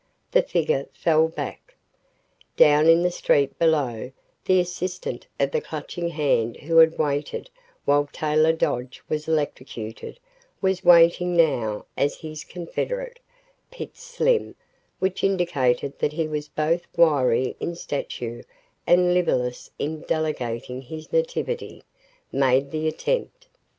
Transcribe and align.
The 0.31 0.41
figure 0.41 0.87
fell 0.93 1.27
back. 1.27 1.75
Down 2.57 2.87
in 2.89 3.03
the 3.03 3.11
street, 3.11 3.59
below, 3.59 4.11
the 4.45 4.59
assistant 4.59 5.27
of 5.39 5.51
the 5.51 5.61
Clutching 5.61 6.07
Hand 6.09 6.57
who 6.57 6.77
had 6.77 6.97
waited 6.97 7.51
while 7.85 8.09
Taylor 8.11 8.51
Dodge 8.51 9.03
was 9.07 9.27
electrocuted, 9.27 10.19
was 10.59 10.83
waiting 10.83 11.37
now 11.37 11.85
as 11.95 12.15
his 12.15 12.43
confederate, 12.43 13.19
"Pitts 13.69 14.01
Slim" 14.01 14.55
which 14.97 15.23
indicated 15.23 15.93
that 15.99 16.13
he 16.13 16.27
was 16.27 16.47
both 16.47 16.87
wiry 16.97 17.55
in 17.59 17.75
stature 17.75 18.43
and 18.87 19.13
libellous 19.13 19.69
in 19.77 20.01
delegating 20.07 20.81
his 20.81 21.13
nativity 21.13 21.83
made 22.31 22.71
the 22.71 22.87
attempt. 22.87 23.47